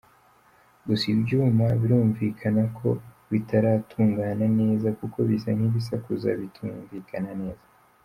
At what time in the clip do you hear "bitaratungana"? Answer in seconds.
3.31-4.45